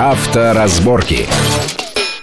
Авторазборки. 0.00 1.26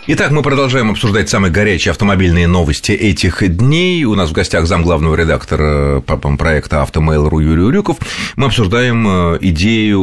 Итак, 0.07 0.31
мы 0.31 0.41
продолжаем 0.41 0.89
обсуждать 0.89 1.29
самые 1.29 1.51
горячие 1.51 1.91
автомобильные 1.91 2.47
новости 2.47 2.91
этих 2.91 3.47
дней. 3.55 4.03
У 4.05 4.15
нас 4.15 4.31
в 4.31 4.33
гостях 4.33 4.65
зам 4.65 4.81
главного 4.81 5.13
редактора 5.13 6.01
проекта 6.01 6.81
«Автомейл.ру» 6.81 7.39
Юрий 7.39 7.61
Урюков. 7.61 7.97
Мы 8.35 8.47
обсуждаем 8.47 9.07
э, 9.07 9.37
идею 9.41 10.01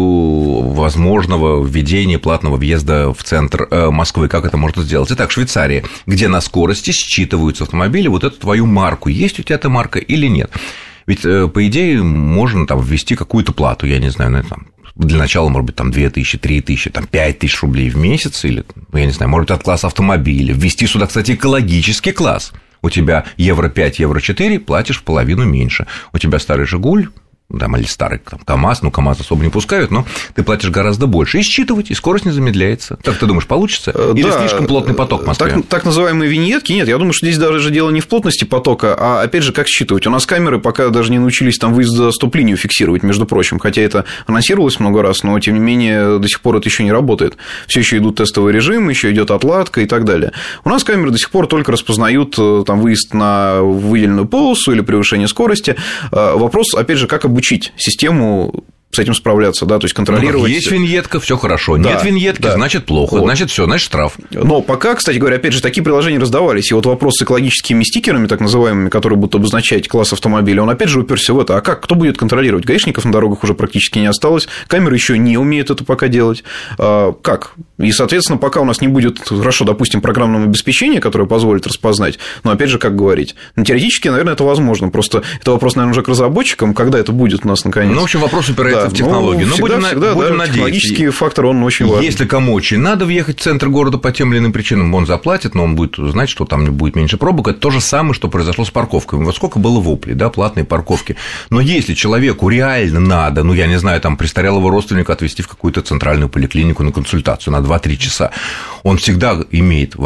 возможного 0.71 1.67
введения 1.67 2.21
платного 2.21 2.59
въезда 2.59 3.13
в 3.13 3.25
центр 3.25 3.67
э, 3.69 3.91
Москвы. 3.91 4.29
Как 4.29 4.45
это 4.45 4.57
можно 4.57 4.85
сделать? 4.85 5.11
Итак, 5.11 5.33
Швейцария, 5.33 5.83
где 6.07 6.29
на 6.29 6.41
скорости 6.41 6.93
считываются 6.93 7.65
автомобили. 7.65 8.07
Вот 8.07 8.23
эту 8.23 8.39
твою 8.39 8.67
марку. 8.67 9.09
Есть 9.09 9.41
у 9.41 9.43
тебя 9.43 9.57
эта 9.57 9.69
марка 9.69 9.99
или 9.99 10.29
нет? 10.29 10.53
Ведь, 11.07 11.25
э, 11.25 11.49
по 11.49 11.67
идее, 11.67 12.03
можно 12.03 12.67
там 12.67 12.81
ввести 12.81 13.17
какую-то 13.17 13.53
плату, 13.53 13.87
я 13.87 13.99
не 13.99 14.11
знаю, 14.11 14.31
ну, 14.31 14.43
там, 14.43 14.67
для 14.95 15.19
начала, 15.19 15.49
может 15.49 15.67
быть, 15.67 15.77
там 15.77 15.91
2 15.91 16.11
тысячи, 16.11 16.39
3 16.39 16.61
тысячи, 16.61 16.91
там 16.91 17.07
5 17.07 17.39
тысяч 17.39 17.61
рублей 17.63 17.91
в 17.91 17.97
месяц, 17.97 18.45
или, 18.45 18.65
ну, 18.93 18.99
я 18.99 19.07
не 19.07 19.13
знаю, 19.13 19.31
может 19.31 19.49
быть, 19.49 19.59
от 19.59 19.65
класса 19.65 19.89
автомобиля, 19.89 20.55
ввести 20.55 20.87
сюда, 20.87 21.07
кстати, 21.07 21.33
экологический 21.33 22.13
класс. 22.13 22.53
У 22.83 22.91
тебя 22.91 23.25
евро 23.37 23.69
5, 23.69 23.99
евро 23.99 24.21
4, 24.21 24.61
платишь 24.61 24.99
в 24.99 25.05
половину 25.05 25.45
меньше. 25.45 25.87
У 26.13 26.19
тебя 26.19 26.39
старый 26.39 26.67
«Жигуль», 26.67 27.09
там, 27.59 27.77
или 27.77 27.85
старый 27.85 28.19
там, 28.19 28.41
КАМАЗ, 28.41 28.83
ну, 28.83 28.91
КАМАЗ 28.91 29.21
особо 29.21 29.45
не 29.45 29.51
пускают, 29.51 29.91
но 29.91 30.07
ты 30.35 30.43
платишь 30.43 30.71
гораздо 30.71 31.07
больше. 31.07 31.39
И 31.39 31.43
считывать, 31.43 31.91
и 31.91 31.95
скорость 31.95 32.25
не 32.25 32.33
замедляется. 32.33 32.99
Как 33.05 33.17
ты 33.19 33.27
думаешь, 33.27 33.47
получится? 33.47 33.93
Э, 33.95 34.13
Или 34.17 34.25
да, 34.25 34.41
слишком 34.41 34.67
плотный 34.67 34.95
поток 34.95 35.25
в 35.25 35.27
Москве? 35.27 35.51
Так, 35.51 35.67
так 35.67 35.85
называемые 35.85 36.31
виньетки, 36.31 36.73
нет, 36.73 36.89
я 36.89 36.97
думаю, 36.97 37.13
что 37.13 37.27
здесь 37.27 37.39
даже 37.39 37.71
дело 37.71 37.91
не 37.91 38.01
в 38.01 38.09
плотности 38.09 38.45
потока, 38.45 38.97
а, 38.99 39.23
опять 39.23 39.43
же, 39.43 39.53
как 39.53 39.69
считывать. 39.69 40.07
У 40.07 40.11
нас 40.11 40.25
камеры 40.27 40.59
пока 40.59 40.89
даже 40.89 41.11
не 41.11 41.19
научились 41.19 41.59
там 41.59 41.75
выезд 41.75 41.93
за 41.93 42.13
стоп-линию 42.13 42.57
фиксировать, 42.57 43.03
между 43.03 43.27
прочим, 43.27 43.59
хотя 43.59 43.83
это 43.83 44.07
анонсировалось 44.27 44.81
много 44.81 45.03
раз, 45.03 45.23
но, 45.23 45.39
тем 45.39 45.55
не 45.55 45.61
менее, 45.61 46.19
до 46.19 46.29
сих 46.29 46.41
пор 46.41 46.57
это 46.57 46.69
еще 46.69 46.83
не 46.83 46.93
работает. 46.93 47.37
Все 47.67 47.81
еще 47.81 47.99
идут 47.99 48.17
тестовые 48.17 48.55
режимы, 48.55 48.93
еще 48.93 49.13
идет 49.13 49.31
отладка 49.31 49.83
и 49.83 49.87
так 49.87 50.05
далее. 50.05 50.33
У 50.65 50.71
нас 50.71 50.83
камеры 50.83 51.11
до 51.11 51.19
сих 51.19 51.31
пор 51.31 51.47
только 51.47 51.73
распознают 51.73 52.37
э, 52.39 52.65
там, 52.67 52.81
выезд 52.81 53.13
на 53.13 53.61
выделенную 53.61 54.27
полосу 54.27 54.73
или 54.73 54.81
превышение 54.81 55.29
скорости. 55.29 55.77
Э, 56.11 56.35
вопрос, 56.37 56.75
опять 56.75 56.99
же, 56.99 57.07
как 57.07 57.25
обучить 57.35 57.73
систему 57.77 58.65
с 58.95 58.99
этим 58.99 59.15
справляться, 59.15 59.67
да, 59.67 59.79
то 59.79 59.85
есть 59.85 59.95
контролировать. 59.95 60.43
Ну, 60.43 60.47
есть 60.47 60.71
виньетка, 60.71 61.21
все 61.21 61.37
хорошо. 61.37 61.77
Да, 61.77 61.93
Нет 61.93 62.05
виньетки, 62.05 62.43
да. 62.43 62.55
значит 62.55 62.87
плохо, 62.87 63.15
вот. 63.15 63.25
значит 63.25 63.51
все, 63.51 63.65
значит 63.65 63.85
штраф. 63.85 64.15
Но 64.31 64.61
пока, 64.61 64.95
кстати 64.95 65.19
говоря, 65.19 65.37
опять 65.37 65.53
же, 65.53 65.63
такие 65.63 65.83
приложения 65.83 66.19
раздавались. 66.19 66.71
И 66.71 66.75
вот 66.75 66.87
вопрос 66.87 67.15
с 67.19 67.23
экологическими 67.23 67.83
стикерами, 67.85 68.27
так 68.27 68.41
называемыми, 68.41 68.89
которые 68.89 69.19
будут 69.19 69.35
обозначать 69.37 69.89
класс 69.89 70.13
автомобиля, 70.13 70.63
он 70.63 70.71
опять 70.71 70.89
же 70.89 71.01
уперся 71.01 71.33
в 71.33 71.41
это. 71.41 71.57
А 71.57 71.61
как? 71.61 71.83
Кто 71.83 71.95
будет 71.95 72.17
контролировать? 72.17 72.65
Гаишников 72.65 73.05
на 73.05 73.13
дорогах 73.13 73.45
уже 73.45 73.55
практически 73.55 73.99
не 73.99 74.07
осталось. 74.07 74.49
Камеры 74.67 74.95
еще 74.95 75.19
не 75.19 75.37
умеют 75.37 75.71
это 75.71 75.85
пока 75.85 76.09
делать. 76.09 76.45
А, 76.79 77.13
как? 77.13 77.55
И, 77.79 77.91
соответственно, 77.93 78.39
пока 78.39 78.61
у 78.61 78.65
нас 78.65 78.81
не 78.81 78.89
будет, 78.89 79.21
хорошо, 79.21 79.65
допустим, 79.65 80.01
программного 80.01 80.45
обеспечения, 80.45 81.01
которое 81.01 81.27
позволит 81.27 81.67
распознать, 81.67 82.19
но 82.45 82.53
опять 82.53 82.71
же, 82.71 82.79
как 82.79 82.95
говорить, 82.95 83.35
ну, 83.57 83.65
теоретически, 83.65 84.09
наверное, 84.09 84.35
это 84.35 84.45
возможно. 84.45 84.89
Просто 84.89 85.23
это 85.41 85.51
вопрос, 85.51 85.75
наверное, 85.75 85.93
уже 85.93 86.03
к 86.03 86.09
разработчикам, 86.09 86.75
когда 86.75 86.99
это 86.99 87.13
будет 87.13 87.45
у 87.45 87.49
нас 87.49 87.65
наконец. 87.65 87.95
Ну, 87.95 88.01
в 88.01 88.05
общем, 88.05 88.21
вопрос 88.21 88.49
упирается 88.49 88.84
да, 88.84 88.84
в 88.89 88.95
технологию. 88.95 89.47
Ну, 89.47 89.55
всегда, 89.55 89.77
будем, 89.77 89.89
всегда, 89.89 90.15
будем 90.15 90.31
да, 90.31 90.35
надеяться. 90.35 90.53
Технологический 90.53 91.09
фактор, 91.11 91.47
он 91.47 91.63
очень 91.63 91.87
важен. 91.87 92.03
Если 92.05 92.25
кому 92.25 92.55
очень 92.55 92.79
надо 92.79 93.05
въехать 93.05 93.41
в 93.41 93.43
центр 93.43 93.69
города 93.69 93.99
по 93.99 94.13
тем 94.13 94.33
или 94.33 94.39
иным 94.39 94.53
причинам, 94.53 94.95
он 94.95 95.07
заплатит, 95.07 95.55
но 95.55 95.65
он 95.65 95.77
будет 95.77 95.97
знать, 95.97 96.29
что 96.29 96.45
там 96.45 96.65
будет 96.73 96.97
меньше 96.97 97.17
пробок. 97.17 97.49
Это 97.49 97.61
то 97.61 97.71
же 97.71 97.81
самое, 97.81 98.15
что 98.15 98.29
произошло 98.29 98.65
с 98.65 98.71
парковками. 98.71 99.25
Вот 99.25 99.37
сколько 99.37 99.59
было 99.59 99.81
воплей, 99.81 100.15
да, 100.15 100.31
платные 100.31 100.65
парковки. 100.65 101.17
Но 101.51 101.61
если 101.61 101.95
человеку 101.95 102.49
реально 102.49 103.01
надо, 103.01 103.43
ну, 103.45 103.53
я 103.55 103.67
не 103.67 103.79
знаю, 103.79 104.01
там, 104.01 104.17
престарелого 104.17 104.71
родственника 104.71 105.13
отвезти 105.13 105.43
в 105.43 105.49
какую-то 105.49 105.83
центральную 105.83 106.29
поликлинику 106.29 106.83
на 106.83 106.93
консультацию 106.93 107.53
на 107.53 107.59
2-3 107.59 107.97
часа, 107.97 108.31
он 108.83 108.99
всегда 108.99 109.39
имеет 109.51 109.97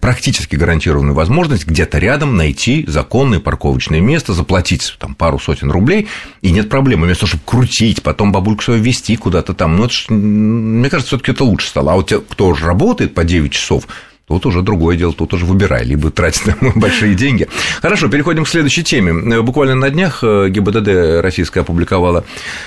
практически 0.00 0.56
гарантированную 0.56 1.14
возможность 1.14 1.66
где-то 1.66 1.98
рядом 1.98 2.36
найти 2.36 2.84
законное 2.86 3.40
парковочное 3.40 4.00
место, 4.00 4.32
заплатить 4.32 4.96
там 4.98 5.14
пару 5.14 5.38
сотен 5.38 5.70
рублей, 5.70 6.08
и 6.42 6.50
нет 6.50 6.68
проблемы. 6.68 7.06
Вместо 7.06 7.22
того, 7.22 7.30
чтобы 7.30 7.42
крутить, 7.44 8.02
потом 8.02 8.27
бабульку 8.32 8.62
свою 8.62 8.82
вести 8.82 9.16
куда-то 9.16 9.54
там. 9.54 9.76
Ну, 9.76 9.84
это 9.84 9.92
ж, 9.92 10.06
мне 10.08 10.88
кажется, 10.90 11.08
все 11.08 11.18
таки 11.18 11.32
это 11.32 11.44
лучше 11.44 11.68
стало. 11.68 11.92
А 11.92 11.96
вот 11.96 12.08
те, 12.08 12.20
кто 12.20 12.48
уже 12.48 12.66
работает 12.66 13.14
по 13.14 13.24
9 13.24 13.52
часов, 13.52 13.86
Тут 14.28 14.44
уже 14.44 14.60
другое 14.60 14.96
дело, 14.96 15.14
тут 15.14 15.32
уже 15.32 15.46
выбирай, 15.46 15.84
либо 15.84 16.10
тратить 16.10 16.46
на 16.46 16.70
большие 16.76 17.14
деньги. 17.14 17.48
Хорошо, 17.80 18.08
переходим 18.08 18.44
к 18.44 18.48
следующей 18.48 18.84
теме. 18.84 19.40
Буквально 19.40 19.74
на 19.74 19.88
днях 19.88 20.22
э, 20.22 20.50
ГИБДД 20.50 21.22
российская 21.22 21.60
опубликовала 21.60 22.24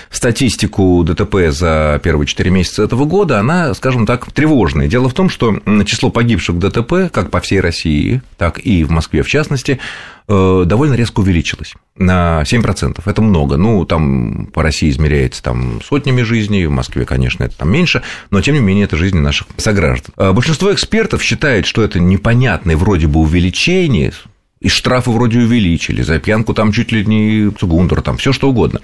статистику 0.09 1.03
ДТП 1.03 1.51
за 1.51 2.01
первые 2.03 2.25
4 2.25 2.49
месяца 2.49 2.83
этого 2.83 3.05
года. 3.05 3.39
Она, 3.39 3.75
скажем 3.75 4.07
так, 4.07 4.31
тревожная. 4.31 4.87
Дело 4.87 5.07
в 5.07 5.13
том, 5.13 5.29
что 5.29 5.55
число 5.85 6.09
погибших 6.09 6.55
в 6.55 6.59
ДТП, 6.59 7.13
как 7.13 7.29
по 7.29 7.39
всей 7.39 7.59
России, 7.59 8.23
так 8.39 8.57
и 8.57 8.83
в 8.83 8.89
Москве 8.89 9.21
в 9.21 9.27
частности, 9.27 9.77
довольно 10.27 10.93
резко 10.93 11.19
увеличилась 11.19 11.73
на 11.95 12.41
7%. 12.43 13.01
Это 13.05 13.21
много. 13.21 13.57
Ну, 13.57 13.85
там 13.85 14.47
по 14.53 14.63
России 14.63 14.89
измеряется 14.89 15.43
там 15.43 15.81
сотнями 15.81 16.21
жизней, 16.21 16.65
в 16.65 16.71
Москве, 16.71 17.05
конечно, 17.05 17.43
это 17.43 17.57
там 17.57 17.71
меньше, 17.71 18.01
но 18.29 18.41
тем 18.41 18.55
не 18.55 18.61
менее 18.61 18.85
это 18.85 18.97
жизни 18.97 19.19
наших 19.19 19.47
сограждан. 19.57 20.13
Э, 20.17 20.31
большинство 20.31 20.73
экспертов 20.73 21.23
считает, 21.23 21.65
что 21.65 21.83
это 21.83 21.99
непонятное 21.99 22.77
вроде 22.77 23.07
бы 23.07 23.19
увеличение, 23.19 24.13
и 24.61 24.69
штрафы 24.69 25.09
вроде 25.09 25.39
увеличили, 25.39 26.03
за 26.03 26.19
пьянку 26.19 26.53
там 26.53 26.71
чуть 26.71 26.91
ли 26.91 27.03
не 27.03 27.49
цугундер, 27.59 28.01
там 28.01 28.17
все 28.17 28.31
что 28.31 28.49
угодно. 28.49 28.79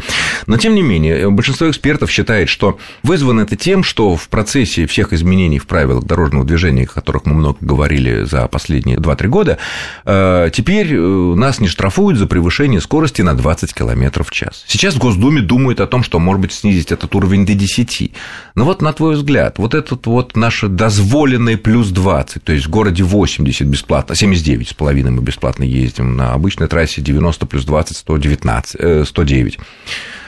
Но, 0.47 0.57
тем 0.57 0.73
не 0.73 0.81
менее, 0.81 1.29
большинство 1.29 1.69
экспертов 1.69 2.11
считает, 2.11 2.49
что 2.49 2.79
вызвано 3.03 3.41
это 3.41 3.55
тем, 3.55 3.83
что 3.83 4.15
в 4.15 4.27
процессе 4.27 4.87
всех 4.87 5.13
изменений 5.13 5.59
в 5.59 5.67
правилах 5.67 6.05
дорожного 6.05 6.45
движения, 6.45 6.83
о 6.83 6.87
которых 6.87 7.25
мы 7.25 7.35
много 7.35 7.57
говорили 7.61 8.23
за 8.23 8.47
последние 8.47 8.97
2-3 8.97 9.27
года, 9.27 9.57
э, 10.05 10.49
теперь 10.51 10.93
э, 10.93 10.97
нас 10.97 11.59
не 11.59 11.67
штрафуют 11.67 12.17
за 12.17 12.25
превышение 12.25 12.81
скорости 12.81 13.21
на 13.21 13.35
20 13.35 13.73
км 13.73 14.23
в 14.23 14.31
час. 14.31 14.65
Сейчас 14.67 14.95
в 14.95 14.97
Госдуме 14.97 15.41
думают 15.41 15.79
о 15.79 15.85
том, 15.85 16.01
что, 16.01 16.17
может 16.17 16.41
быть, 16.41 16.53
снизить 16.53 16.91
этот 16.91 17.13
уровень 17.13 17.45
до 17.45 17.53
10. 17.53 18.13
Но 18.55 18.65
вот, 18.65 18.81
на 18.81 18.93
твой 18.93 19.13
взгляд, 19.13 19.59
вот 19.59 19.75
этот 19.75 20.07
вот 20.07 20.35
наш 20.35 20.61
дозволенный 20.61 21.57
плюс 21.57 21.89
20, 21.89 22.43
то 22.43 22.51
есть 22.51 22.65
в 22.65 22.69
городе 22.71 23.03
80 23.03 23.67
бесплатно, 23.67 24.13
79,5 24.13 25.09
мы 25.11 25.21
бесплатно 25.21 25.66
ездим, 25.67 26.15
на 26.15 26.33
обычной 26.33 26.67
трассе 26.67 27.01
90 27.01 27.45
плюс 27.45 27.65
20, 27.65 27.97
119, 27.97 29.07
109 29.07 29.59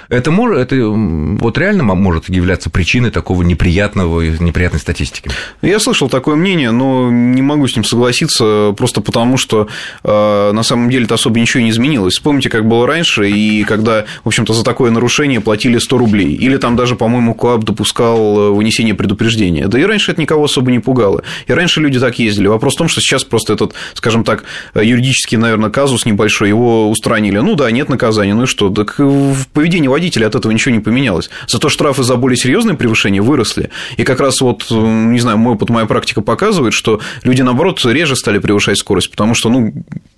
это, 0.09 0.31
может, 0.31 0.57
это 0.57 0.75
вот 0.87 1.57
реально 1.57 1.83
может 1.83 2.29
являться 2.29 2.69
причиной 2.69 3.11
такого 3.11 3.43
неприятного, 3.43 4.21
неприятной 4.21 4.79
статистики. 4.79 5.29
Я 5.61 5.79
слышал 5.79 6.09
такое 6.09 6.35
мнение, 6.35 6.71
но 6.71 7.11
не 7.11 7.43
могу 7.43 7.67
с 7.67 7.75
ним 7.75 7.83
согласиться, 7.83 8.73
просто 8.75 9.01
потому 9.01 9.37
что 9.37 9.67
э, 10.03 10.51
на 10.51 10.63
самом 10.63 10.89
деле 10.89 11.05
это 11.05 11.15
особо 11.15 11.39
ничего 11.39 11.61
не 11.61 11.69
изменилось. 11.69 12.15
Вспомните, 12.15 12.49
как 12.49 12.67
было 12.67 12.87
раньше, 12.87 13.29
и 13.29 13.63
когда, 13.63 14.05
в 14.23 14.27
общем-то, 14.27 14.53
за 14.53 14.63
такое 14.63 14.89
нарушение 14.89 15.41
платили 15.41 15.77
100 15.77 15.97
рублей. 15.97 16.33
Или 16.33 16.57
там 16.57 16.75
даже, 16.75 16.95
по-моему, 16.95 17.35
КОАП 17.35 17.63
допускал 17.63 18.17
э, 18.17 18.49
вынесение 18.49 18.95
предупреждения. 18.95 19.67
Да 19.67 19.79
и 19.79 19.83
раньше 19.83 20.11
это 20.11 20.21
никого 20.21 20.45
особо 20.45 20.71
не 20.71 20.79
пугало. 20.79 21.23
И 21.45 21.53
раньше 21.53 21.81
люди 21.81 21.99
так 21.99 22.17
ездили. 22.17 22.47
Вопрос 22.47 22.73
в 22.73 22.77
том, 22.77 22.87
что 22.87 22.99
сейчас 22.99 23.23
просто 23.23 23.53
этот, 23.53 23.75
скажем 23.93 24.23
так, 24.23 24.43
юридический, 24.73 25.37
наверное, 25.37 25.69
казус 25.69 26.05
небольшой, 26.05 26.49
его 26.49 26.89
устранили. 26.89 27.37
Ну 27.37 27.53
да, 27.53 27.69
нет 27.69 27.89
наказания, 27.89 28.33
ну 28.33 28.43
и 28.43 28.47
что? 28.47 28.69
Так 28.69 28.97
в 28.97 29.47
поведении 29.53 29.87
водителя 29.99 30.27
от 30.27 30.35
этого 30.35 30.51
ничего 30.51 30.73
не 30.73 30.81
поменялось. 30.81 31.29
Зато 31.47 31.69
штрафы 31.69 32.03
за 32.03 32.15
более 32.15 32.37
серьезные 32.37 32.77
превышения 32.77 33.21
выросли. 33.21 33.69
И 33.97 34.03
как 34.03 34.21
раз 34.21 34.39
вот, 34.41 34.65
не 34.71 35.19
знаю, 35.19 35.37
мой 35.37 35.53
опыт, 35.53 35.69
моя 35.69 35.85
практика 35.85 36.21
показывает, 36.21 36.73
что 36.73 37.01
люди, 37.23 37.41
наоборот, 37.41 37.83
реже 37.85 38.15
стали 38.15 38.39
превышать 38.39 38.77
скорость, 38.77 39.11
потому 39.11 39.35
что, 39.35 39.49
ну, 39.49 39.73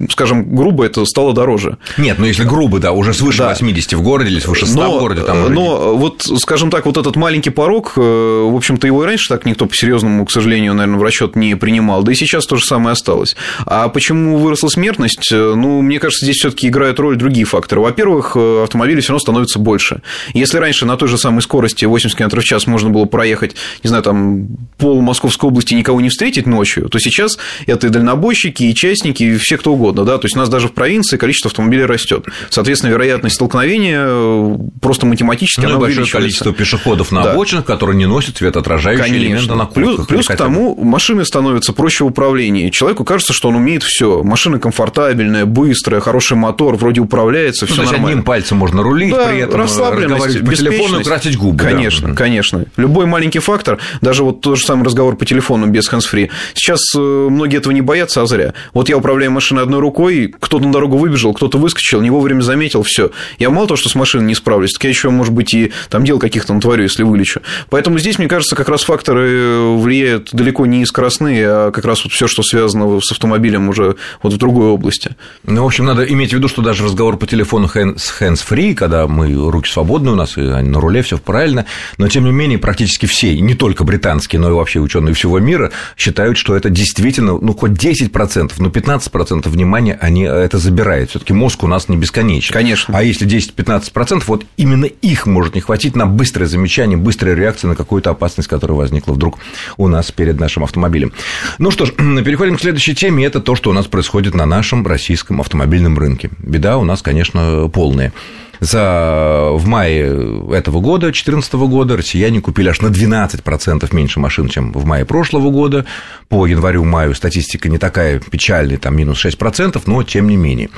скажем, 0.10 0.56
грубо 0.56 0.86
это 0.86 1.06
стало 1.06 1.34
дороже. 1.34 1.78
Нет, 1.98 2.18
ну 2.20 2.26
если 2.26 2.44
грубо, 2.44 2.80
да, 2.80 2.92
уже 2.92 3.14
свыше 3.14 3.40
да. 3.40 3.50
80 3.50 3.94
в 3.94 4.02
городе 4.02 4.30
или 4.30 4.40
свыше 4.40 4.66
100 4.66 4.80
но, 4.80 4.98
в 4.98 5.00
городе. 5.00 5.22
Там 5.22 5.54
но 5.54 5.96
вот, 5.96 6.24
скажем 6.38 6.70
так, 6.72 6.86
вот 6.86 6.98
этот 6.98 7.16
маленький 7.16 7.50
порог, 7.50 7.94
э, 7.98 8.02
в 8.02 8.56
общем-то, 8.56 8.88
его 8.88 9.04
и 9.04 9.06
раньше 9.06 9.30
так 9.30 9.46
никто 9.46 9.66
по-серьезному, 9.66 10.26
к 10.26 10.32
сожалению, 10.32 10.74
наверное, 10.74 11.00
в 11.00 11.04
расчет 11.04 11.36
не 11.36 11.56
принимал, 11.56 12.04
да 12.04 12.12
и 12.12 12.16
сейчас 12.16 12.46
то 12.46 12.56
же 12.56 12.66
самое 12.66 12.94
осталось. 12.94 13.36
А 13.66 13.90
почему 13.90 14.38
выросла 14.38 14.70
смертность? 14.70 15.32
Э, 15.32 15.54
ну, 15.56 15.82
мне 15.82 16.00
кажется, 16.00 16.26
здесь 16.26 16.38
все 16.38 16.52
таки 16.52 16.68
играют 16.68 17.00
роль 17.00 17.18
другие 17.18 17.46
факторы. 17.46 17.82
Во-первых, 17.82 18.34
э, 18.36 18.64
автомобилей 18.64 19.02
все 19.02 19.10
равно 19.10 19.20
становится 19.20 19.60
больше. 19.60 20.02
Если 20.34 20.58
раньше 20.58 20.86
на 20.86 20.98
той 20.98 21.08
же 21.08 21.18
самой 21.18 21.42
скорости 21.42 21.86
80 21.86 22.18
км 22.18 22.40
в 22.40 22.44
час 22.44 22.68
можно 22.68 22.90
было 22.90 23.06
проехать, 23.06 23.56
не 23.84 23.88
знаю, 23.88 24.04
там 24.04 24.48
пол 24.78 25.02
Московской 25.02 25.50
области 25.50 25.74
никого 25.74 26.02
не 26.02 26.10
встретить 26.10 26.48
ночью, 26.48 26.90
то 26.90 27.00
сейчас 27.00 27.38
это 27.66 27.88
и 27.88 27.90
дальнобойщики, 27.90 28.64
и 28.64 28.74
частники, 28.74 29.24
и 29.24 29.38
все 29.38 29.58
кто 29.58 29.74
угодно, 29.74 29.91
да, 29.94 30.18
то 30.18 30.26
есть 30.26 30.36
у 30.36 30.40
нас 30.40 30.50
даже 30.50 30.68
в 30.68 30.74
провинции 30.74 31.18
количество 31.18 31.50
автомобилей 31.50 31.86
растет. 31.86 32.26
Соответственно, 32.50 32.92
вероятность 32.92 33.36
столкновения 33.36 34.04
э, 34.06 34.58
просто 34.82 35.06
математически 35.06 35.62
ну, 35.62 35.72
она 35.72 35.80
большое 35.80 36.08
количество 36.08 36.54
пешеходов 36.54 37.12
на 37.12 37.24
да. 37.24 37.32
обочинах, 37.32 37.66
которые 37.66 37.98
не 37.98 38.06
носят 38.06 38.38
светоотражающие 38.38 39.06
Конечно. 39.06 39.26
элементы 39.26 39.56
на 39.56 39.66
куртках. 39.66 40.08
Плюс, 40.08 40.26
плюс 40.26 40.28
к 40.28 40.36
тому, 40.36 40.76
машины 40.76 41.26
становятся 41.26 41.74
проще 41.74 42.04
в 42.04 42.08
управлении. 42.08 42.70
Человеку 42.70 43.04
кажется, 43.04 43.34
что 43.34 43.50
он 43.50 43.56
умеет 43.56 43.84
все. 43.84 44.24
Машина 44.24 44.60
комфортабельная, 44.60 45.46
быстрая, 45.46 46.02
хороший 46.02 46.38
мотор, 46.38 46.76
вроде 46.76 47.02
управляется, 47.02 47.66
ну, 47.68 47.74
все 47.74 47.84
нормально. 47.84 48.08
одним 48.08 48.24
пальцем 48.24 48.58
можно 48.58 48.84
рулить 48.84 49.14
да, 49.14 49.28
при 49.28 49.40
этом. 49.40 49.62
разговаривать 49.62 50.46
по 50.46 50.56
телефону 50.56 51.00
и 51.00 51.04
красить 51.04 51.38
губы. 51.38 51.58
Конечно, 51.58 52.10
да. 52.10 52.16
конечно. 52.16 52.66
Любой 52.78 53.06
маленький 53.06 53.40
фактор, 53.40 53.80
даже 54.02 54.24
вот 54.24 54.42
тот 54.42 54.58
же 54.58 54.66
самый 54.66 54.84
разговор 54.84 55.16
по 55.16 55.26
телефону 55.26 55.68
без 55.68 55.92
hands-free. 55.92 56.30
Сейчас 56.54 56.80
э, 56.96 57.00
многие 57.00 57.58
этого 57.58 57.74
не 57.74 57.82
боятся, 57.82 58.22
а 58.22 58.26
зря. 58.26 58.54
Вот 58.74 58.90
я 58.90 58.98
управляю 58.98 59.32
машиной 59.32 59.64
одной 59.64 59.80
рукой, 59.82 60.34
кто-то 60.40 60.66
на 60.66 60.72
дорогу 60.72 60.98
выбежал, 60.98 61.34
кто-то 61.34 61.58
выскочил, 61.58 62.02
не 62.02 62.10
вовремя 62.10 62.42
заметил, 62.42 62.84
все. 62.84 63.12
Я 63.40 63.50
мало 63.50 63.68
того, 63.68 63.78
что 63.78 63.90
с 63.90 63.96
машиной 63.96 64.26
не 64.26 64.36
справлюсь, 64.36 64.74
так 64.74 64.84
я 64.86 64.90
еще, 64.90 65.10
может 65.10 65.34
быть, 65.34 65.54
и 65.54 65.72
там 65.90 66.06
дел 66.06 66.20
каких-то 66.20 66.54
натворю, 66.54 66.84
если 66.84 67.04
вылечу. 67.04 67.42
Поэтому 67.70 68.00
здесь, 68.00 68.18
мне 68.18 68.28
кажется, 68.28 68.56
как 68.56 68.70
раз 68.70 68.84
факторы 68.84 69.76
влияют 69.78 70.30
далеко 70.32 70.66
не 70.66 70.86
скоростные, 70.86 71.46
а 71.48 71.72
как 71.72 71.86
раз 71.86 72.04
вот 72.04 72.14
все, 72.14 72.28
что 72.28 72.44
связано 72.44 73.00
с 73.02 73.12
автомобилем 73.12 73.70
уже 73.70 73.96
вот 74.22 74.34
в 74.34 74.38
другой 74.38 74.68
области. 74.68 75.16
Ну, 75.44 75.64
в 75.64 75.66
общем, 75.66 75.86
надо 75.86 76.04
иметь 76.06 76.32
в 76.32 76.34
виду, 76.34 76.48
что 76.48 76.62
даже 76.62 76.84
разговор 76.84 77.18
по 77.18 77.28
телефону 77.28 77.68
с 77.68 78.22
hands-free, 78.22 78.76
когда 78.76 79.08
мы 79.08 79.34
руки 79.52 79.70
свободны 79.70 80.12
у 80.12 80.16
нас, 80.16 80.38
и 80.38 80.42
на 80.42 80.80
руле 80.80 81.02
все 81.02 81.18
правильно, 81.18 81.66
но 81.98 82.08
тем 82.08 82.26
не 82.26 82.32
менее 82.32 82.60
практически 82.60 83.06
все, 83.06 83.40
не 83.40 83.56
только 83.56 83.84
британские, 83.84 84.40
но 84.40 84.50
и 84.50 84.54
вообще 84.54 84.80
ученые 84.80 85.14
всего 85.14 85.40
мира 85.40 85.72
считают, 85.98 86.38
что 86.38 86.56
это 86.56 86.70
действительно, 86.70 87.38
ну, 87.40 87.54
хоть 87.54 87.72
10%, 87.72 88.54
но 88.58 88.70
15% 88.70 89.50
внимания 89.62 89.98
они 90.02 90.24
это 90.24 90.58
забирают. 90.58 91.10
все 91.12 91.20
таки 91.20 91.34
мозг 91.34 91.64
у 91.64 91.68
нас 91.68 91.88
не 91.90 91.98
бесконечен. 91.98 92.54
Конечно. 92.54 92.98
А 92.98 93.04
если 93.04 93.28
10-15%, 93.28 94.24
вот 94.28 94.46
именно 94.58 94.86
их 94.86 95.26
может 95.26 95.56
не 95.56 95.62
хватить 95.62 95.96
на 95.96 96.06
быстрое 96.06 96.48
замечание, 96.48 96.98
быстрая 96.98 97.36
реакция 97.36 97.70
на 97.70 97.76
какую-то 97.76 98.10
опасность, 98.10 98.50
которая 98.50 98.78
возникла 98.78 99.14
вдруг 99.14 99.38
у 99.78 99.88
нас 99.88 100.12
перед 100.12 100.40
нашим 100.40 100.64
автомобилем. 100.64 101.14
Ну 101.60 101.72
что 101.72 101.86
ж, 101.86 101.92
переходим 101.98 102.58
к 102.58 102.62
следующей 102.62 102.96
теме. 102.96 103.26
Это 103.26 103.40
то, 103.40 103.56
что 103.56 103.70
у 103.70 103.74
нас 103.74 103.86
происходит 103.86 104.34
на 104.34 104.46
нашем 104.46 104.86
российском 104.86 105.40
автомобильном 105.42 105.98
рынке. 105.98 106.30
Беда 106.40 106.78
у 106.78 106.84
нас, 106.84 107.02
конечно, 107.02 107.70
полная. 107.72 108.14
За, 108.62 109.50
в 109.54 109.68
мае 109.68 110.54
этого 110.54 110.82
года, 110.82 111.08
2014 111.08 111.54
года, 111.54 111.98
россияне 111.98 112.42
купили 112.42 112.70
аж 112.70 112.80
на 112.82 112.88
12% 112.88 113.96
меньше 113.96 114.20
машин, 114.20 114.50
чем 114.50 114.72
в 114.72 114.86
мае 114.86 115.04
прошлого 115.04 115.50
года. 115.50 115.86
По 116.30 116.46
январю-маю 116.46 117.16
статистика 117.16 117.70
не 117.70 117.80
такая 117.80 118.20
печальная, 118.20 118.78
там 118.78 118.96
минус 118.96 119.26
6%, 119.26 119.82
но 119.88 120.04
тем 120.04 120.28
не 120.28 120.38
менее. 120.38 120.70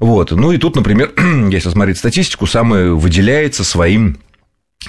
Вот. 0.00 0.30
Ну 0.30 0.50
и 0.50 0.56
тут, 0.56 0.76
например, 0.76 1.12
если 1.50 1.68
смотреть 1.68 1.98
статистику, 1.98 2.46
самое 2.46 2.94
выделяется 2.94 3.64
своим 3.64 4.16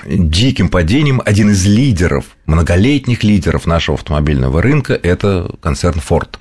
диким 0.05 0.69
падением 0.69 1.21
один 1.25 1.51
из 1.51 1.65
лидеров, 1.65 2.25
многолетних 2.45 3.23
лидеров 3.23 3.65
нашего 3.65 3.97
автомобильного 3.97 4.61
рынка– 4.61 4.93
это 5.03 5.55
концерн 5.61 5.99
Ford. 6.07 6.37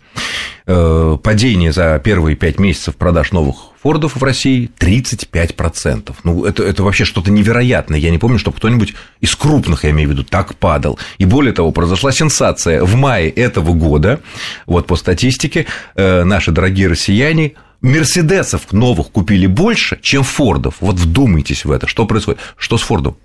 Э, 0.67 1.17
падение 1.23 1.73
за 1.73 2.01
первые 2.03 2.35
пять 2.35 2.59
месяцев 2.59 2.97
продаж 2.97 3.33
новых 3.33 3.57
Фордов 3.83 4.17
в 4.17 4.23
России 4.25 4.71
35%. 4.81 6.13
Ну, 6.25 6.45
это, 6.45 6.65
это 6.65 6.83
вообще 6.83 7.05
что-то 7.05 7.31
невероятное. 7.31 8.01
Я 8.01 8.11
не 8.11 8.19
помню, 8.19 8.39
чтобы 8.39 8.57
кто-нибудь 8.57 8.95
из 9.21 9.37
крупных, 9.37 9.85
я 9.85 9.91
имею 9.91 10.09
в 10.09 10.13
виду, 10.13 10.25
так 10.25 10.57
падал. 10.57 10.99
И 11.19 11.25
более 11.25 11.53
того, 11.53 11.71
произошла 11.71 12.11
сенсация. 12.11 12.83
В 12.83 12.97
мае 12.97 13.31
этого 13.31 13.75
года, 13.75 14.21
вот 14.67 14.89
по 14.89 14.97
статистике, 14.97 15.67
э, 15.95 16.25
наши 16.25 16.51
дорогие 16.51 16.89
россияне 16.89 17.53
Мерседесов 17.81 18.73
новых 18.73 19.11
купили 19.11 19.47
больше, 19.47 19.99
чем 20.03 20.25
Фордов. 20.25 20.77
Вот 20.81 20.97
вдумайтесь 20.97 21.65
в 21.65 21.71
это. 21.71 21.87
Что 21.87 22.07
происходит? 22.07 22.41
Что 22.57 22.79
с 22.79 22.83
Фордом? 22.83 23.17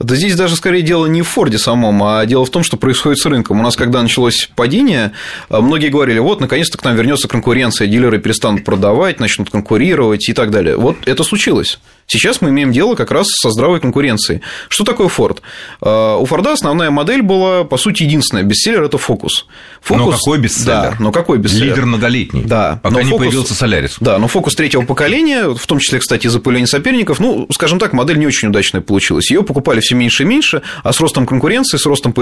Да 0.00 0.14
здесь 0.14 0.36
даже 0.36 0.54
скорее 0.54 0.82
дело 0.82 1.06
не 1.06 1.22
в 1.22 1.28
Форде 1.28 1.58
самом, 1.58 2.00
а 2.04 2.24
дело 2.24 2.44
в 2.44 2.50
том, 2.50 2.62
что 2.62 2.76
происходит 2.76 3.18
с 3.18 3.26
рынком. 3.26 3.58
У 3.58 3.62
нас, 3.64 3.74
когда 3.74 4.00
началось 4.00 4.48
падение, 4.54 5.10
многие 5.50 5.88
говорили, 5.88 6.20
вот, 6.20 6.40
наконец-то 6.40 6.78
к 6.78 6.84
нам 6.84 6.94
вернется 6.94 7.26
конкуренция, 7.26 7.88
дилеры 7.88 8.20
перестанут 8.20 8.64
продавать, 8.64 9.18
начнут 9.18 9.50
конкурировать 9.50 10.28
и 10.28 10.32
так 10.34 10.52
далее. 10.52 10.76
Вот 10.76 10.96
это 11.06 11.24
случилось. 11.24 11.80
Сейчас 12.10 12.40
мы 12.40 12.48
имеем 12.48 12.72
дело 12.72 12.94
как 12.94 13.10
раз 13.10 13.26
со 13.28 13.50
здравой 13.50 13.80
конкуренцией. 13.80 14.40
Что 14.70 14.82
такое 14.82 15.08
Ford? 15.08 15.40
А, 15.82 16.16
у 16.16 16.24
Форда 16.24 16.54
основная 16.54 16.90
модель 16.90 17.20
была, 17.20 17.64
по 17.64 17.76
сути, 17.76 18.04
единственная. 18.04 18.44
Бестселлер– 18.44 18.82
это 18.84 18.96
Focus. 18.96 19.44
Focus 19.86 19.96
но 19.98 20.10
какой 20.10 20.38
бестселлер? 20.38 20.66
Да, 20.66 20.96
но 20.98 21.12
какой 21.12 21.36
бестселлер? 21.36 21.68
Лидер 21.68 21.84
многолетний. 21.84 22.44
Да. 22.44 22.80
Пока 22.82 22.96
но 22.96 23.02
не 23.02 23.12
Focus, 23.12 23.18
появился 23.18 23.54
Солярис. 23.54 23.96
Да, 24.00 24.16
но 24.18 24.26
Focus 24.26 24.54
третьего 24.56 24.82
поколения, 24.82 25.48
в 25.48 25.66
том 25.66 25.80
числе, 25.80 25.98
кстати, 25.98 26.26
из-за 26.26 26.40
появления 26.40 26.66
соперников, 26.66 27.20
ну, 27.20 27.46
скажем 27.50 27.78
так, 27.78 27.92
модель 27.92 28.18
не 28.18 28.26
очень 28.26 28.48
удачная 28.48 28.80
получилась. 28.80 29.30
Ее 29.30 29.42
покупали 29.42 29.80
все 29.80 29.94
меньше 29.94 30.22
и 30.22 30.26
меньше, 30.26 30.62
а 30.82 30.94
с 30.94 31.00
ростом 31.00 31.26
конкуренции, 31.26 31.76
с 31.76 31.84
ростом 31.84 32.14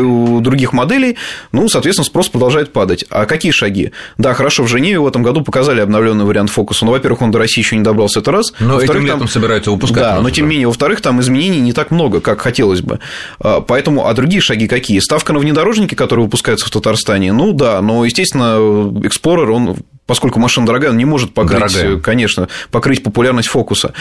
других 0.43 0.73
моделей, 0.73 1.17
ну, 1.53 1.69
соответственно, 1.69 2.05
спрос 2.05 2.29
продолжает 2.29 2.73
падать. 2.73 3.05
А 3.09 3.25
какие 3.25 3.53
шаги? 3.53 3.93
Да, 4.19 4.35
хорошо, 4.35 4.65
в 4.65 4.69
Женеве 4.69 4.99
в 4.99 5.07
этом 5.07 5.23
году 5.23 5.43
показали 5.43 5.81
обновленный 5.81 6.25
вариант 6.25 6.51
Focus. 6.55 6.79
Ну, 6.83 6.91
во-первых, 6.91 7.23
он 7.23 7.31
до 7.31 7.39
России 7.39 7.61
еще 7.61 7.77
не 7.77 7.85
добрался, 7.85 8.19
это 8.19 8.33
раз. 8.33 8.53
Но 8.59 8.81
этим 8.81 9.05
летом 9.05 9.21
там... 9.21 9.29
собираются 9.29 9.76
выпускать. 9.77 10.03
Да, 10.03 10.21
но 10.21 10.31
тем 10.31 10.47
не 10.47 10.51
менее, 10.53 10.67
во-вторых, 10.69 11.01
там 11.01 11.21
изменений 11.21 11.61
не 11.61 11.73
так 11.73 11.91
много, 11.91 12.21
как 12.21 12.41
хотелось 12.41 12.81
бы. 12.81 13.01
А, 13.41 13.61
поэтому, 13.61 14.07
а 14.07 14.15
другие 14.15 14.41
шаги 14.41 14.67
какие? 14.69 14.99
Ставка 14.99 15.33
на 15.33 15.39
внедорожники, 15.39 15.95
которые 15.95 16.25
выпускаются 16.25 16.67
в 16.67 16.71
Татарстане, 16.71 17.33
ну 17.33 17.53
да, 17.53 17.81
но, 17.81 18.05
естественно, 18.05 18.59
Explorer, 18.59 19.51
он 19.51 19.77
поскольку 20.07 20.39
машина 20.39 20.67
дорогая, 20.67 20.91
он 20.91 20.97
не 20.97 21.05
может 21.05 21.35
покрыть, 21.35 21.73
дорогая. 21.73 22.01
конечно, 22.01 22.49
покрыть 22.71 23.03
популярность 23.03 23.49
фокуса. 23.49 23.93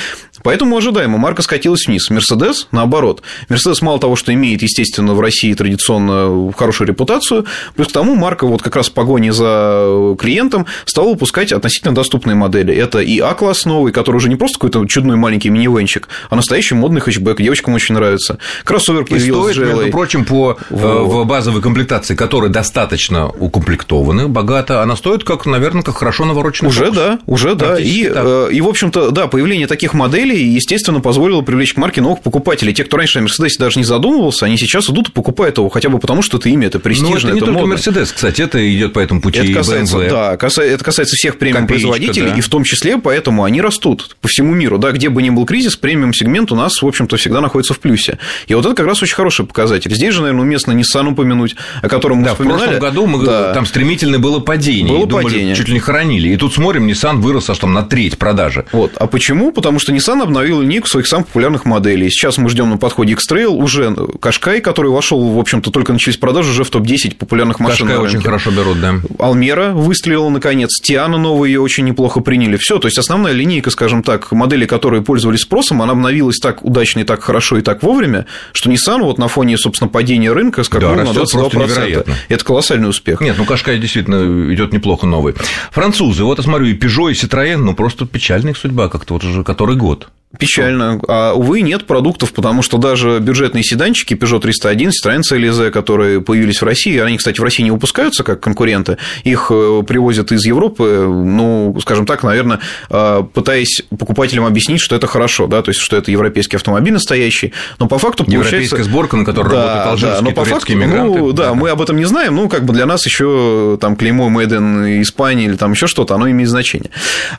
Поэтому 0.43 0.77
ожидаемо 0.77 1.17
марка 1.17 1.41
скатилась 1.41 1.87
вниз. 1.87 2.09
Мерседес, 2.09 2.67
наоборот. 2.71 3.23
Мерседес 3.49 3.81
мало 3.81 3.99
того, 3.99 4.15
что 4.15 4.33
имеет, 4.33 4.61
естественно, 4.61 5.13
в 5.13 5.19
России 5.19 5.53
традиционно 5.53 6.53
хорошую 6.53 6.87
репутацию, 6.87 7.45
плюс 7.75 7.87
к 7.87 7.91
тому 7.91 8.15
марка 8.15 8.45
вот 8.45 8.61
как 8.61 8.75
раз 8.75 8.89
в 8.89 8.93
погоне 8.93 9.33
за 9.33 10.15
клиентом 10.19 10.67
стала 10.85 11.09
выпускать 11.09 11.51
относительно 11.51 11.95
доступные 11.95 12.35
модели. 12.35 12.73
Это 12.73 12.99
и 12.99 13.19
А-класс 13.19 13.65
новый, 13.65 13.91
который 13.91 14.17
уже 14.17 14.29
не 14.29 14.35
просто 14.35 14.59
какой-то 14.59 14.85
чудной 14.85 15.15
маленький 15.15 15.49
минивенчик, 15.49 16.07
а 16.29 16.35
настоящий 16.35 16.75
модный 16.75 17.01
хэтчбэк. 17.01 17.41
Девочкам 17.41 17.73
очень 17.73 17.95
нравится. 17.95 18.37
Кроссовер 18.63 19.05
появился. 19.05 19.49
И 19.49 19.53
стоит, 19.53 19.75
между 19.75 19.91
прочим, 19.91 20.25
по 20.25 20.57
э, 20.69 20.75
в 20.75 21.25
базовой 21.25 21.61
комплектации, 21.61 22.15
которая 22.15 22.49
достаточно 22.49 23.27
укомплектована, 23.27 24.29
богато, 24.29 24.81
она 24.81 24.95
стоит 24.95 25.23
как, 25.23 25.45
наверное, 25.45 25.81
как 25.81 25.94
хорошо 25.95 26.25
навороченный 26.25 26.69
Уже 26.69 26.85
фокус. 26.85 26.97
да, 26.97 27.19
уже 27.25 27.55
да. 27.55 27.79
И, 27.79 28.09
э, 28.13 28.49
и, 28.51 28.61
в 28.61 28.67
общем-то, 28.67 29.11
да, 29.11 29.27
появление 29.27 29.67
таких 29.67 29.93
моделей, 29.93 30.47
естественно, 30.49 30.99
позволило 30.99 31.41
привлечь 31.41 31.73
к 31.73 31.77
марке 31.77 32.01
новых 32.01 32.21
покупателей. 32.21 32.73
Те, 32.73 32.83
кто 32.83 32.97
раньше 32.97 33.19
о 33.19 33.21
Мерседесе 33.21 33.57
даже 33.59 33.79
не 33.79 33.85
задумывался, 33.85 34.45
они 34.45 34.57
сейчас 34.57 34.89
идут 34.89 35.09
и 35.09 35.11
покупают 35.11 35.57
его 35.57 35.69
хотя 35.69 35.89
бы 35.89 35.99
потому, 35.99 36.21
что 36.21 36.37
это 36.37 36.49
имя, 36.49 36.67
это 36.67 36.79
престижно, 36.79 37.09
Но 37.09 37.17
это, 37.17 37.27
не 37.27 37.37
это 37.37 37.45
только 37.45 37.65
Мерседес, 37.65 38.11
кстати, 38.11 38.41
это 38.41 38.75
идет 38.75 38.93
по 38.93 38.99
этому 38.99 39.21
пути 39.21 39.39
это 39.39 39.53
касается, 39.53 39.97
BMW. 39.97 40.09
Да, 40.09 40.33
это 40.33 40.83
касается 40.83 41.15
всех 41.15 41.37
премиум-производителей, 41.37 42.31
да. 42.31 42.37
и 42.37 42.41
в 42.41 42.49
том 42.49 42.63
числе 42.63 42.97
поэтому 42.97 43.43
они 43.43 43.61
растут 43.61 44.15
по 44.21 44.27
всему 44.27 44.53
миру. 44.53 44.77
Да, 44.77 44.91
где 44.91 45.09
бы 45.09 45.21
ни 45.21 45.29
был 45.29 45.45
кризис, 45.45 45.75
премиум-сегмент 45.75 46.51
у 46.51 46.55
нас, 46.55 46.81
в 46.81 46.87
общем-то, 46.87 47.17
всегда 47.17 47.41
находится 47.41 47.73
в 47.73 47.79
плюсе. 47.79 48.19
И 48.47 48.53
вот 48.53 48.65
это 48.65 48.75
как 48.75 48.85
раз 48.85 49.01
очень 49.01 49.15
хороший 49.15 49.45
показатель. 49.45 49.93
Здесь 49.93 50.13
же, 50.13 50.21
наверное, 50.21 50.43
уместно 50.43 50.71
Nissan 50.71 51.11
упомянуть, 51.11 51.55
о 51.81 51.89
котором 51.89 52.17
мы 52.17 52.25
да, 52.25 52.31
вспоминали. 52.31 52.57
в 52.57 52.63
прошлом 52.63 52.79
году 52.79 53.07
мы, 53.07 53.25
да. 53.25 53.53
там 53.53 53.65
стремительное 53.65 54.19
было 54.19 54.39
падение. 54.39 54.93
Было 54.93 55.07
думали, 55.07 55.25
падение. 55.25 55.55
Чуть 55.55 55.67
ли 55.67 55.73
не 55.73 55.79
хоронили. 55.85 56.29
И 56.29 56.37
тут 56.37 56.53
смотрим, 56.53 56.87
Nissan 56.87 57.17
вырос 57.17 57.49
аж 57.49 57.59
там 57.59 57.73
на 57.73 57.83
треть 57.83 58.17
продажи. 58.17 58.65
Вот. 58.71 58.91
А 58.97 59.07
почему? 59.07 59.51
Потому 59.51 59.79
что 59.79 59.93
Nissan 59.93 60.21
обновил 60.21 60.61
линейку 60.61 60.87
своих 60.87 61.07
самых 61.07 61.27
популярных 61.27 61.65
моделей. 61.65 62.09
Сейчас 62.09 62.37
мы 62.37 62.49
ждем 62.49 62.69
на 62.69 62.77
подходе 62.77 63.13
X-Trail 63.13 63.47
уже 63.47 63.95
Кашкай, 64.19 64.61
который 64.61 64.91
вошел, 64.91 65.21
в 65.31 65.39
общем-то, 65.39 65.71
только 65.71 65.93
начались 65.93 66.17
продажи 66.17 66.51
уже 66.51 66.63
в 66.63 66.69
топ-10 66.69 67.15
популярных 67.15 67.59
машин. 67.59 67.87
Кашкай 67.87 68.03
очень 68.03 68.21
хорошо 68.21 68.51
берут, 68.51 68.81
да. 68.81 68.95
Алмера 69.19 69.71
выстрелила 69.71 70.29
наконец. 70.29 70.79
Тиана 70.81 71.17
новые 71.17 71.53
ее 71.53 71.61
очень 71.61 71.85
неплохо 71.85 72.19
приняли. 72.19 72.57
Все, 72.57 72.79
то 72.79 72.87
есть 72.87 72.97
основная 72.97 73.33
линейка, 73.33 73.69
скажем 73.69 74.03
так, 74.03 74.31
модели, 74.31 74.65
которые 74.65 75.03
пользовались 75.03 75.41
спросом, 75.41 75.81
она 75.81 75.91
обновилась 75.93 76.37
так 76.39 76.65
удачно 76.65 77.01
и 77.01 77.03
так 77.03 77.21
хорошо 77.21 77.57
и 77.57 77.61
так 77.61 77.83
вовремя, 77.83 78.25
что 78.53 78.69
Nissan 78.69 79.01
вот 79.01 79.17
на 79.17 79.27
фоне, 79.27 79.57
собственно, 79.57 79.89
падения 79.89 80.31
рынка 80.31 80.63
скакнул 80.63 80.95
да, 80.95 81.03
на 81.03 81.09
22%. 81.09 82.09
Это 82.29 82.45
колоссальный 82.45 82.89
успех. 82.89 83.21
Нет, 83.21 83.35
ну 83.37 83.45
Кашкай 83.45 83.77
действительно 83.77 84.53
идет 84.53 84.73
неплохо 84.73 85.05
новый. 85.05 85.35
Французы, 85.75 86.23
вот 86.23 86.37
я 86.37 86.43
смотрю, 86.45 86.67
и 86.67 86.73
Peugeot, 86.73 87.11
и 87.11 87.13
Citroën, 87.13 87.57
ну 87.57 87.75
просто 87.75 88.05
печальная 88.05 88.51
их 88.51 88.57
судьба 88.57 88.87
как-то 88.87 89.13
вот 89.13 89.25
уже 89.25 89.43
который 89.43 89.75
год. 89.75 90.07
Печально. 90.39 90.99
А, 91.07 91.33
увы, 91.33 91.61
нет 91.61 91.85
продуктов, 91.85 92.33
потому 92.33 92.61
что 92.61 92.77
даже 92.77 93.19
бюджетные 93.19 93.63
седанчики 93.63 94.13
Peugeot 94.13 94.39
301, 94.39 94.89
Citroёn 94.89 95.21
CLZ, 95.21 95.71
которые 95.71 96.21
появились 96.21 96.61
в 96.61 96.65
России, 96.65 96.97
они, 96.99 97.17
кстати, 97.17 97.39
в 97.39 97.43
России 97.43 97.63
не 97.63 97.71
выпускаются 97.71 98.23
как 98.23 98.39
конкуренты, 98.39 98.97
их 99.23 99.47
э, 99.49 99.83
привозят 99.87 100.31
из 100.31 100.45
Европы, 100.45 101.05
ну, 101.07 101.75
скажем 101.81 102.05
так, 102.05 102.23
наверное, 102.23 102.59
а, 102.89 103.23
пытаясь 103.23 103.83
покупателям 103.97 104.45
объяснить, 104.45 104.81
что 104.81 104.95
это 104.95 105.07
хорошо, 105.07 105.47
да, 105.47 105.61
то 105.61 105.69
есть, 105.69 105.79
что 105.79 105.95
это 105.97 106.11
европейский 106.11 106.57
автомобиль 106.57 106.93
настоящий, 106.93 107.53
но 107.79 107.87
по 107.87 107.97
факту 107.97 108.23
получается... 108.23 108.55
Европейская 108.55 108.83
сборка, 108.83 109.17
на 109.17 109.25
которой 109.25 109.49
да, 109.49 109.61
работают 109.61 109.87
алжирские, 109.87 110.21
да, 110.21 110.29
но 110.29 110.31
по 110.31 110.45
факту, 110.45 110.75
мигранты. 110.75 111.19
Ну, 111.19 111.31
да, 111.31 111.45
да, 111.45 111.53
мы 111.53 111.69
об 111.69 111.81
этом 111.81 111.97
не 111.97 112.05
знаем, 112.05 112.35
ну, 112.35 112.49
как 112.49 112.65
бы 112.65 112.73
для 112.73 112.85
нас 112.85 113.05
еще 113.05 113.77
там 113.79 113.95
клеймо 113.95 114.29
Made 114.29 114.49
in 114.49 115.01
Испании 115.01 115.45
или 115.45 115.55
там 115.55 115.71
еще 115.71 115.87
что-то, 115.87 116.15
оно 116.15 116.29
имеет 116.29 116.49
значение. 116.49 116.89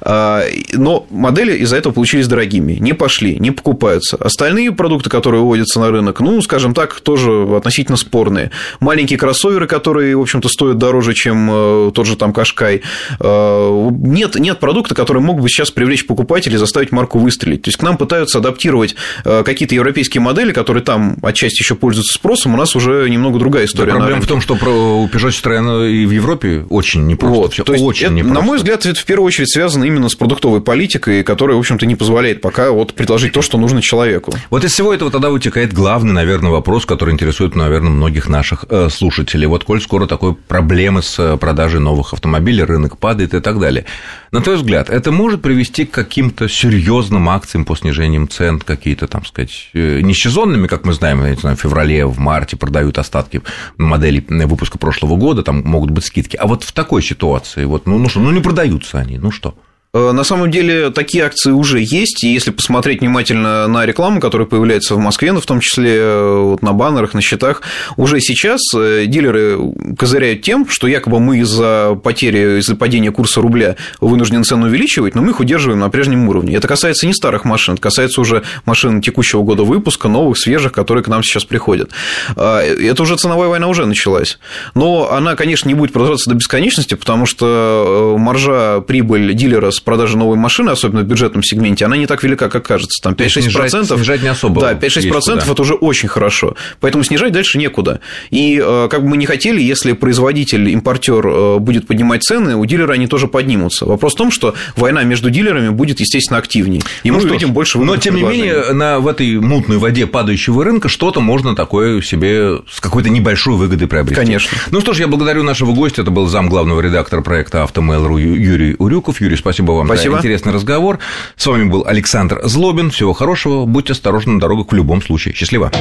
А, 0.00 0.43
но 0.73 1.07
модели 1.11 1.57
из-за 1.59 1.76
этого 1.76 1.93
получились 1.93 2.26
дорогими. 2.29 2.79
Не 2.87 2.93
пошли, 2.93 3.38
не 3.40 3.50
покупаются. 3.50 4.16
Остальные 4.16 4.71
продукты, 4.73 5.11
которые 5.11 5.40
выводятся 5.40 5.81
на 5.81 5.90
рынок, 5.90 6.21
ну, 6.21 6.40
скажем 6.40 6.73
так, 6.73 7.00
тоже 7.00 7.33
относительно 7.57 7.97
спорные. 7.97 8.52
Маленькие 8.78 9.19
кроссоверы, 9.19 9.66
которые, 9.66 10.16
в 10.16 10.21
общем-то, 10.21 10.49
стоят 10.49 10.78
дороже, 10.78 11.14
чем 11.14 11.50
э, 11.50 11.90
тот 11.93 12.07
же 12.07 12.16
там 12.16 12.33
Кашкай. 12.33 12.83
Э, 13.19 13.90
нет, 13.90 14.37
нет 14.37 14.61
продукта, 14.61 14.95
который 14.95 15.21
мог 15.21 15.40
бы 15.40 15.49
сейчас 15.49 15.73
привлечь 15.73 16.07
покупателей 16.07 16.59
заставить 16.59 16.93
марку 16.93 17.19
выстрелить. 17.19 17.62
То 17.62 17.69
есть 17.69 17.78
к 17.78 17.83
нам 17.83 17.97
пытаются 17.97 18.38
адаптировать 18.38 18.95
э, 19.25 19.43
какие-то 19.45 19.75
европейские 19.75 20.21
модели, 20.21 20.52
которые 20.52 20.85
там 20.85 21.16
отчасти 21.23 21.62
еще 21.62 21.75
пользуются 21.75 22.14
спросом, 22.14 22.55
у 22.55 22.57
нас 22.57 22.76
уже 22.76 23.11
немного 23.11 23.40
другая 23.40 23.64
история. 23.64 23.93
Да, 23.93 23.99
проблема 23.99 24.23
в 24.23 24.26
том, 24.28 24.40
что 24.40 24.55
у 24.55 25.09
Peugeot 25.09 25.31
Citroёn 25.31 25.90
и 25.90 26.07
в 26.07 26.11
Европе 26.12 26.64
очень 26.71 27.07
непросто. 27.09 27.37
Вот, 27.37 27.52
все, 27.52 27.64
то 27.64 27.73
есть 27.73 27.85
очень 27.85 28.07
это, 28.07 28.14
непросто. 28.14 28.40
На 28.40 28.47
мой 28.47 28.59
взгляд, 28.59 28.87
это 28.87 28.99
в 28.99 29.05
первую 29.05 29.26
очередь 29.26 29.50
связано 29.50 29.85
именно 29.85 30.09
с 30.09 30.14
продуктовой 30.14 30.61
политикой, 30.61 31.25
которая, 31.25 31.57
в 31.57 31.61
общем-то, 31.61 31.85
не 31.85 31.97
позволяет 31.97 32.40
пока 32.40 32.71
вот 32.76 32.95
предложить 32.95 33.33
то, 33.33 33.42
что 33.42 33.59
нужно 33.59 33.83
человеку. 33.83 34.33
Вот 34.50 34.64
из 34.64 34.73
всего 34.73 34.92
этого 34.92 35.11
тогда 35.11 35.30
вытекает 35.30 35.73
главный, 35.73 36.12
наверное, 36.12 36.50
вопрос, 36.50 36.87
который 36.87 37.12
интересует, 37.12 37.54
наверное, 37.54 37.90
многих 37.90 38.28
наших 38.28 38.64
э, 38.68 38.88
слушателей. 38.90 39.47
Вот 39.47 39.64
коль 39.64 39.80
скоро 39.80 40.06
такой 40.06 40.35
проблемы 40.35 41.02
с 41.02 41.18
э, 41.18 41.37
продажей 41.37 41.80
новых 41.80 42.12
автомобилей, 42.12 42.64
рынок 42.64 42.99
падает 42.99 43.35
и 43.35 43.40
так 43.40 43.59
далее. 43.59 43.85
На 44.33 44.40
твой 44.40 44.56
взгляд, 44.56 44.90
это 44.90 45.12
может 45.12 45.42
привести 45.42 45.85
к 45.85 45.90
каким-то 45.90 46.49
серьезным 46.49 47.28
акциям 47.28 47.64
по 47.64 47.76
снижениям 47.76 48.28
цен, 48.28 48.59
какие-то, 48.61 49.06
там 49.06 49.25
сказать, 49.25 49.71
э, 49.75 50.00
не 50.00 50.14
сезонными, 50.14 50.66
как 50.66 50.85
мы 50.85 50.92
знаем, 50.92 51.21
в 51.21 51.56
феврале, 51.56 52.06
в 52.06 52.18
марте 52.18 52.56
продают 52.56 52.99
остатки 52.99 53.42
моделей 53.76 54.25
выпуска 54.47 54.78
прошлого 54.78 55.16
года, 55.16 55.42
там 55.42 55.62
могут 55.64 55.90
быть 55.90 56.04
скидки. 56.04 56.37
А 56.37 56.47
вот 56.47 56.64
в 56.64 56.73
такой 56.73 57.02
ситуации, 57.02 57.64
вот, 57.64 57.87
ну, 57.87 57.99
ну 57.99 58.09
что, 58.09 58.21
ну 58.21 58.30
не 58.30 58.40
продаются 58.40 58.99
они, 58.99 59.18
ну 59.18 59.30
что? 59.30 59.54
Э, 59.97 60.12
на 60.12 60.25
самом 60.25 60.50
деле 60.50 60.90
такие 60.90 61.25
акции 61.25 61.50
уже 61.50 61.81
есть, 61.81 62.25
и 62.25 62.33
если 62.33 62.50
посмотреть 62.50 63.00
внимательно 63.00 63.66
на 63.66 63.87
рекламу, 63.87 64.21
которая 64.21 64.47
появляется 64.47 64.95
в 64.95 64.99
Москве, 64.99 65.33
ну, 65.33 65.40
в 65.40 65.47
том 65.47 65.61
числе 65.61 65.97
э, 65.97 66.40
вот 66.40 66.62
на 66.62 66.73
баннерах, 66.73 67.14
на 67.14 67.23
счетах, 67.23 67.62
уже 67.97 68.21
сейчас 68.21 68.61
э, 68.75 69.07
дилеры 69.07 69.59
козыряют 69.99 70.43
тем, 70.43 70.69
что 70.69 70.87
якобы 70.87 71.21
мы 71.21 71.38
из-за 71.38 71.99
потери, 72.02 72.59
из-за 72.61 72.76
падения 72.76 73.11
курса 73.11 73.40
рубля 73.40 73.76
вынуждены 74.00 74.45
цену 74.45 74.66
увеличивать, 74.66 75.14
но 75.14 75.23
мы 75.23 75.31
их 75.31 75.40
удерживаем 75.40 75.81
на 75.81 75.88
прежнем 75.88 76.28
уровне. 76.28 76.57
Это 76.57 76.69
касается 76.69 77.07
не 77.07 77.14
старых 77.14 77.45
машин, 77.45 77.75
это 77.75 77.83
касается 77.83 78.21
уже 78.21 78.43
машин 78.64 79.00
текущего 79.00 79.43
года 79.43 79.62
выпуска, 79.62 80.09
новых, 80.09 80.38
свежих, 80.38 80.73
которые 80.73 81.05
к 81.05 81.09
нам 81.09 81.23
сейчас 81.23 81.45
приходят. 81.45 81.90
Это 82.37 83.02
уже 83.02 83.16
ценовая 83.16 83.49
война 83.49 83.69
уже 83.69 83.87
началась. 83.87 84.38
Но 84.75 85.11
она, 85.12 85.37
конечно, 85.37 85.69
не 85.69 85.75
будет 85.75 85.93
продолжаться 85.93 86.31
до 86.31 86.37
бесконечности, 86.37 86.95
потому 86.95 87.26
что 87.26 88.16
маржа, 88.19 88.81
прибыль 88.81 89.35
дилера 89.35 89.71
с 89.71 89.81
продажи 89.87 90.19
новой 90.19 90.37
машины, 90.37 90.71
особенно 90.71 91.02
в 91.02 91.05
бюджетном 91.05 91.45
сегменте, 91.45 91.87
она 91.87 91.97
не 91.97 92.07
так 92.07 92.23
велика, 92.25 92.49
как 92.49 92.66
кажется. 92.66 93.00
Там 93.02 93.14
5-6%. 93.14 93.28
Снижать, 93.40 93.87
снижать 93.87 94.23
не 94.23 94.28
особо. 94.28 94.61
Да, 94.61 94.73
5-6% 94.75 95.50
это 95.50 95.62
уже 95.62 95.75
очень 95.75 96.09
хорошо. 96.09 96.57
Поэтому 96.81 97.05
снижать 97.05 97.33
дальше 97.33 97.57
некуда. 97.57 98.00
И 98.31 98.61
э, 98.62 98.88
как 98.90 99.02
бы 99.02 99.11
мы 99.11 99.16
не 99.16 99.26
хотели, 99.26 99.62
если 99.62 99.93
производитель, 99.93 100.69
импортер 100.71 101.26
э, 101.26 101.59
будет 101.61 101.87
поднимать 101.87 102.25
цены, 102.25 102.57
у 102.57 102.66
дилера 102.66 102.95
они 102.95 103.07
тоже 103.07 103.28
поднимутся. 103.28 103.87
Вопрос 103.87 104.14
в 104.14 104.16
том, 104.16 104.31
что 104.33 104.55
война 104.75 105.05
между 105.05 105.31
дилерами 105.31 105.69
будет, 105.69 106.00
естественно, 106.00 106.38
активнее. 106.38 106.83
И 107.05 107.12
ну 107.12 107.19
увидим 107.19 107.52
больше 107.52 107.78
Но, 107.78 107.97
тем 107.97 108.16
не 108.16 108.25
менее, 108.25 108.73
на, 108.73 108.99
в 108.99 109.07
этой 109.07 109.38
мутной 109.38 109.78
воде 109.78 110.09
падающего 110.09 110.64
рынка 110.64 110.88
что-то 110.88 111.21
можно 111.21 111.55
такое 111.55 112.02
себе 112.02 112.59
с 112.69 112.81
какой-то 112.81 113.09
небольшой 113.09 113.55
выгодой 113.55 113.87
приобрести. 113.87 114.21
Конечно. 114.21 114.59
Ну 114.73 114.81
что 114.81 114.95
ж, 114.95 114.99
я 114.99 115.07
благодарю 115.07 115.45
нашего 115.45 115.73
гостя. 115.73 116.02
Это 116.02 116.11
был 116.11 116.26
зам 116.26 116.49
главного 116.49 116.81
редактора 116.81 117.23
проекта 117.23 117.62
«Автомейл.ру» 117.62 118.19
Юрий 118.19 118.75
Урюков. 118.78 119.21
Юрий, 119.21 119.37
спасибо 119.66 119.73
вам 119.73 119.87
Спасибо. 119.87 120.14
за 120.14 120.18
интересный 120.20 120.52
разговор. 120.52 120.99
С 121.37 121.46
вами 121.46 121.64
был 121.64 121.85
Александр 121.87 122.40
Злобин. 122.44 122.90
Всего 122.90 123.12
хорошего. 123.12 123.66
Будьте 123.66 123.92
осторожны 123.92 124.35
на 124.35 124.40
дорогах 124.40 124.66
в 124.70 124.75
любом 124.75 125.02
случае. 125.02 125.35
Счастливо. 125.35 125.73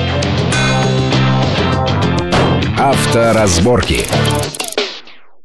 Авторазборки. 2.77 4.05